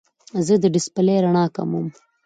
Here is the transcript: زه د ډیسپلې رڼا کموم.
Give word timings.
زه 0.45 0.53
د 0.63 0.65
ډیسپلې 0.75 1.15
رڼا 1.23 1.45
کموم. 1.55 1.87